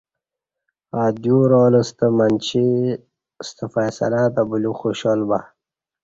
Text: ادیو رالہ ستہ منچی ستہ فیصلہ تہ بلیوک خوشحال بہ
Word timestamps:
ادیو 1.05 1.37
رالہ 1.51 1.81
ستہ 1.87 2.07
منچی 2.17 2.65
ستہ 3.47 3.65
فیصلہ 3.73 4.23
تہ 4.33 4.41
بلیوک 4.49 4.75
خوشحال 4.81 5.21
بہ 5.29 5.39